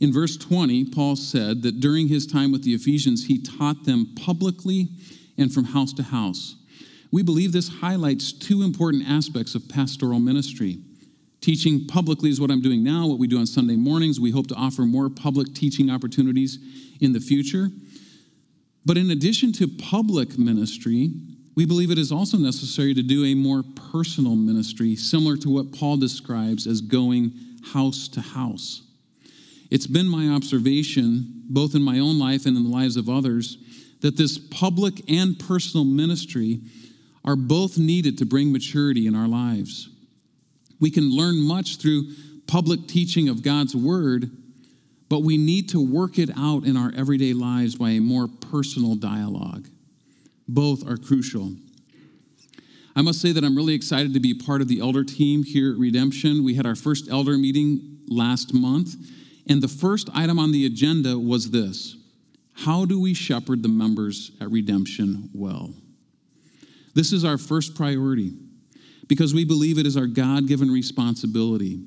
[0.00, 4.14] In verse 20, Paul said that during his time with the Ephesians, he taught them
[4.16, 4.88] publicly
[5.38, 6.56] and from house to house.
[7.12, 10.78] We believe this highlights two important aspects of pastoral ministry.
[11.40, 14.18] Teaching publicly is what I'm doing now, what we do on Sunday mornings.
[14.18, 16.58] We hope to offer more public teaching opportunities
[17.00, 17.68] in the future.
[18.84, 21.10] But in addition to public ministry,
[21.54, 25.72] we believe it is also necessary to do a more personal ministry, similar to what
[25.72, 27.32] Paul describes as going
[27.72, 28.82] house to house.
[29.70, 33.58] It's been my observation, both in my own life and in the lives of others,
[34.00, 36.60] that this public and personal ministry
[37.24, 39.88] are both needed to bring maturity in our lives.
[40.80, 42.12] We can learn much through
[42.48, 44.30] public teaching of God's word,
[45.12, 48.94] but we need to work it out in our everyday lives by a more personal
[48.94, 49.68] dialogue.
[50.48, 51.52] Both are crucial.
[52.96, 55.72] I must say that I'm really excited to be part of the elder team here
[55.72, 56.42] at Redemption.
[56.42, 58.94] We had our first elder meeting last month,
[59.46, 61.94] and the first item on the agenda was this
[62.54, 65.74] How do we shepherd the members at Redemption well?
[66.94, 68.32] This is our first priority
[69.08, 71.84] because we believe it is our God given responsibility.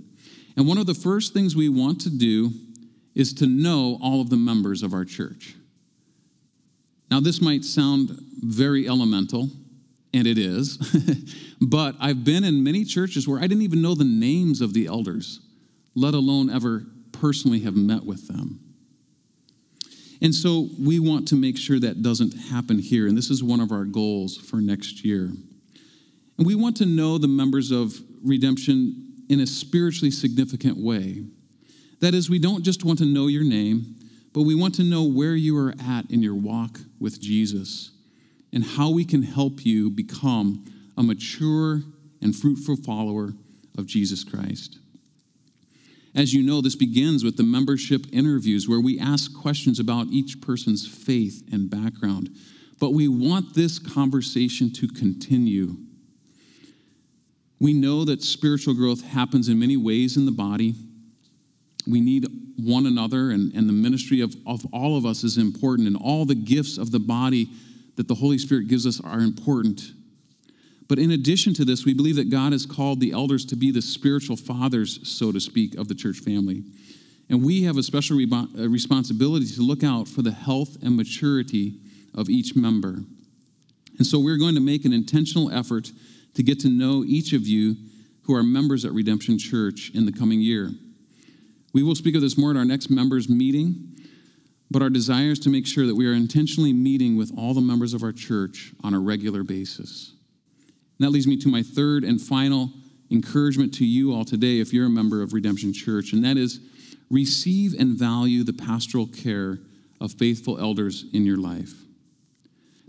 [0.55, 2.51] And one of the first things we want to do
[3.15, 5.55] is to know all of the members of our church.
[7.09, 9.49] Now, this might sound very elemental,
[10.13, 10.77] and it is,
[11.61, 14.87] but I've been in many churches where I didn't even know the names of the
[14.87, 15.39] elders,
[15.95, 18.59] let alone ever personally have met with them.
[20.21, 23.59] And so we want to make sure that doesn't happen here, and this is one
[23.59, 25.31] of our goals for next year.
[26.37, 27.93] And we want to know the members of
[28.23, 31.23] Redemption in a spiritually significant way.
[31.99, 33.95] That is, we don't just want to know your name,
[34.33, 37.91] but we want to know where you are at in your walk with Jesus
[38.53, 40.65] and how we can help you become
[40.97, 41.81] a mature
[42.21, 43.33] and fruitful follower
[43.77, 44.79] of Jesus Christ.
[46.13, 50.39] As you know, this begins with the membership interviews where we ask questions about each
[50.39, 52.29] person's faith and background.
[52.79, 55.75] But we want this conversation to continue
[57.59, 60.75] we know that spiritual growth happens in many ways in the body.
[61.87, 62.27] We need
[62.57, 66.25] one another, and, and the ministry of, of all of us is important, and all
[66.25, 67.49] the gifts of the body
[67.95, 69.81] that the Holy Spirit gives us are important.
[70.87, 73.71] But in addition to this, we believe that God has called the elders to be
[73.71, 76.63] the spiritual fathers, so to speak, of the church family.
[77.29, 80.95] And we have a special re- uh, responsibility to look out for the health and
[80.95, 81.79] maturity
[82.13, 82.99] of each member.
[83.97, 85.91] And so we're going to make an intentional effort
[86.35, 87.75] to get to know each of you
[88.23, 90.71] who are members at Redemption Church in the coming year.
[91.75, 93.97] We will speak of this more at our next members' meeting,
[94.71, 97.59] but our desire is to make sure that we are intentionally meeting with all the
[97.59, 100.13] members of our church on a regular basis.
[100.97, 102.71] And that leads me to my third and final
[103.11, 106.61] encouragement to you all today, if you're a member of Redemption Church, and that is
[107.09, 109.59] receive and value the pastoral care
[109.99, 111.73] of faithful elders in your life.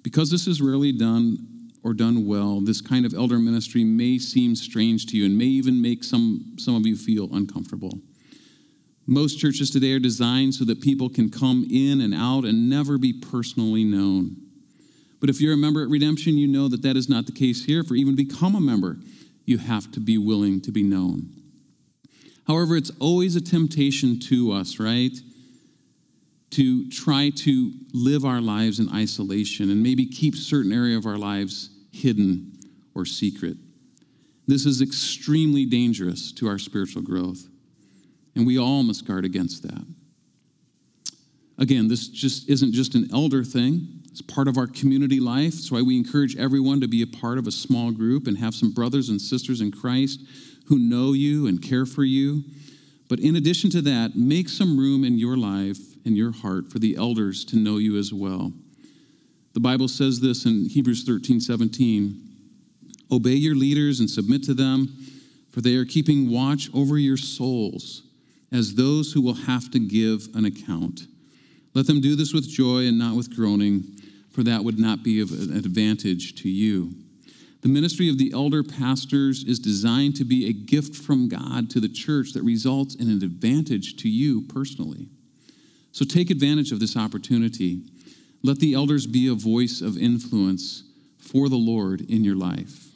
[0.05, 4.55] Because this is rarely done or done well, this kind of elder ministry may seem
[4.55, 7.99] strange to you and may even make some, some of you feel uncomfortable.
[9.07, 12.99] Most churches today are designed so that people can come in and out and never
[12.99, 14.37] be personally known.
[15.21, 17.65] But if you're a member at Redemption, you know that that is not the case
[17.65, 17.85] here.
[17.85, 18.99] For even to become a member,
[19.45, 21.31] you have to be willing to be known.
[22.47, 25.17] However, it's always a temptation to us, right?
[26.51, 31.19] To try to live our lives in isolation and maybe keep certain area of our
[31.19, 32.53] lives hidden,
[32.95, 33.57] or secret.
[34.47, 37.47] This is extremely dangerous to our spiritual growth,
[38.37, 39.85] and we all must guard against that.
[41.59, 44.03] Again, this just isn't just an elder thing.
[44.11, 45.55] It's part of our community life.
[45.55, 48.55] That's why we encourage everyone to be a part of a small group and have
[48.55, 50.21] some brothers and sisters in Christ
[50.69, 52.45] who know you and care for you.
[53.09, 56.79] But in addition to that, make some room in your life and your heart for
[56.79, 58.53] the elders to know you as well.
[59.55, 62.23] The Bible says this in Hebrews 13 17
[63.11, 64.89] Obey your leaders and submit to them,
[65.53, 68.06] for they are keeping watch over your souls
[68.53, 71.07] as those who will have to give an account.
[71.75, 73.85] Let them do this with joy and not with groaning,
[74.31, 76.93] for that would not be of an advantage to you.
[77.63, 81.81] The ministry of the elder pastors is designed to be a gift from God to
[81.81, 85.09] the church that results in an advantage to you personally.
[85.93, 87.83] So take advantage of this opportunity
[88.47, 90.85] let the elders be a voice of influence
[91.19, 92.96] for the Lord in your life.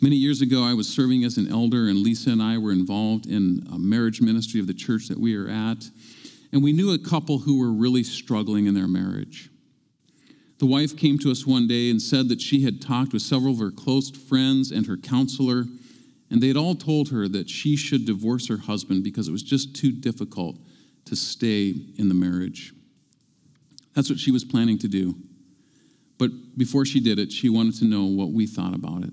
[0.00, 3.26] Many years ago, I was serving as an elder, and Lisa and I were involved
[3.26, 5.90] in a marriage ministry of the church that we are at.
[6.52, 9.50] And we knew a couple who were really struggling in their marriage.
[10.58, 13.54] The wife came to us one day and said that she had talked with several
[13.54, 15.64] of her close friends and her counselor,
[16.30, 19.42] and they had all told her that she should divorce her husband because it was
[19.42, 20.58] just too difficult
[21.06, 22.72] to stay in the marriage.
[23.94, 25.16] That's what she was planning to do.
[26.18, 29.12] But before she did it, she wanted to know what we thought about it.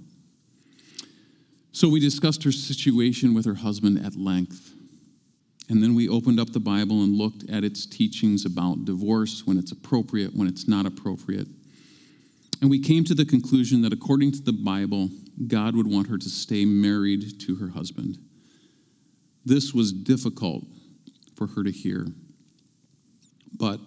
[1.75, 4.73] So we discussed her situation with her husband at length.
[5.67, 9.57] And then we opened up the Bible and looked at its teachings about divorce, when
[9.57, 11.49] it's appropriate, when it's not appropriate.
[12.61, 15.09] And we came to the conclusion that according to the Bible,
[15.47, 18.19] God would want her to stay married to her husband.
[19.43, 20.63] This was difficult
[21.35, 22.07] for her to hear.
[23.51, 23.81] But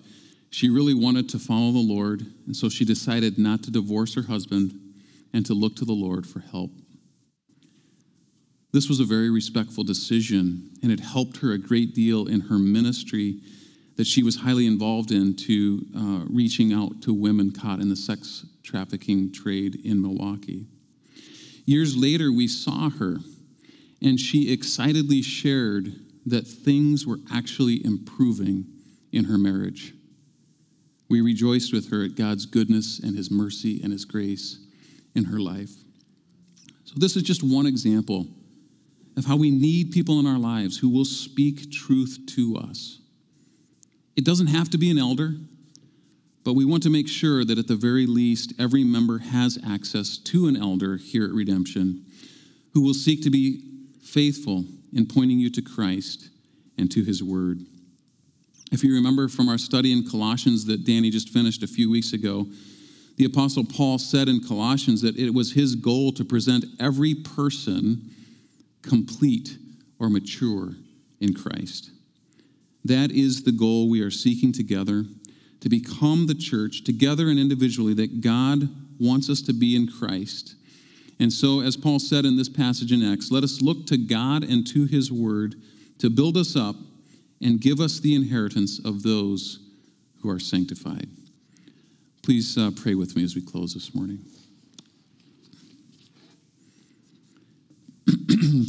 [0.51, 4.25] she really wanted to follow the Lord, and so she decided not to divorce her
[4.25, 4.79] husband
[5.33, 6.71] and to look to the Lord for help.
[8.71, 12.59] This was a very respectful decision, and it helped her a great deal in her
[12.59, 13.41] ministry
[13.97, 17.97] that she was highly involved in to uh, reaching out to women caught in the
[17.97, 20.67] sex trafficking trade in Milwaukee.
[21.65, 23.17] Years later, we saw her,
[24.03, 25.95] and she excitedly shared
[26.27, 28.67] that things were actually improving
[29.13, 29.95] in her marriage.
[31.09, 34.59] We rejoiced with her at God's goodness and His mercy and His grace
[35.15, 35.73] in her life.
[36.85, 38.29] So, this is just one example
[39.19, 43.01] of how we need people in our lives who will speak truth to us.
[44.17, 45.35] It doesn't have to be an elder,
[46.45, 50.19] but we want to make sure that at the very least, every member has access
[50.19, 52.05] to an elder here at Redemption
[52.75, 53.61] who will seek to be
[54.05, 54.65] faithful
[54.95, 56.29] in pointing you to Christ
[56.79, 57.67] and to his word.
[58.71, 62.13] If you remember from our study in Colossians that Danny just finished a few weeks
[62.13, 62.47] ago,
[63.17, 68.15] the Apostle Paul said in Colossians that it was his goal to present every person
[68.89, 69.59] complete
[69.99, 70.73] or mature
[71.21, 71.91] in Christ.
[72.85, 75.05] That is the goal we are seeking together
[75.61, 78.69] to become the church, together and individually, that God
[78.99, 80.55] wants us to be in Christ.
[81.21, 84.45] And so, as Paul said in this passage in Acts, let us look to God
[84.45, 85.57] and to his word
[85.99, 86.77] to build us up
[87.43, 89.59] and give us the inheritance of those
[90.23, 91.09] who are sanctified.
[92.23, 94.21] Please uh, pray with me as we close this morning.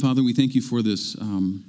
[0.00, 1.62] Father, we thank you for this, um,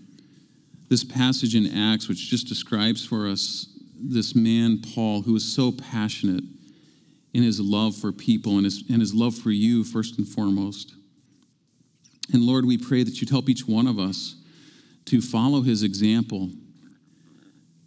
[0.87, 3.67] this passage in Acts, which just describes for us
[3.99, 6.43] this man, Paul, who was so passionate
[7.33, 10.93] in his love for people and his, and his love for you, first and foremost.
[12.31, 14.35] And Lord, we pray that you'd help each one of us
[15.05, 16.51] to follow his example,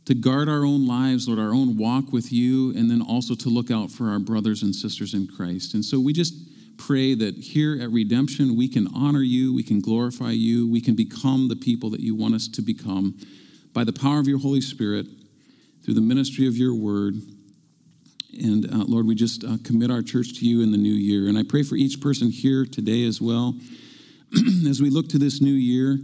[0.05, 3.49] to guard our own lives, Lord, our own walk with you, and then also to
[3.49, 5.72] look out for our brothers and sisters in Christ.
[5.72, 6.34] And so we just
[6.79, 10.95] pray that here at Redemption, we can honor you, we can glorify you, we can
[10.95, 13.18] become the people that you want us to become
[13.72, 15.07] by the power of your Holy Spirit,
[15.85, 17.14] through the ministry of your word.
[18.33, 21.29] And uh, Lord, we just uh, commit our church to you in the new year.
[21.29, 23.55] And I pray for each person here today as well,
[24.68, 25.99] as we look to this new year.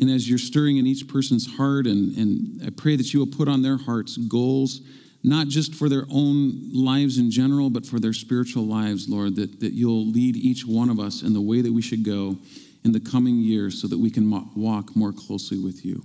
[0.00, 3.26] And as you're stirring in each person's heart, and, and I pray that you will
[3.26, 4.80] put on their hearts goals
[5.22, 9.60] not just for their own lives in general, but for their spiritual lives, Lord, that,
[9.60, 12.36] that you'll lead each one of us in the way that we should go
[12.84, 16.02] in the coming years so that we can walk more closely with you.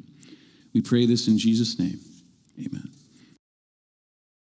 [0.74, 2.00] We pray this in Jesus' name.
[2.60, 2.95] Amen.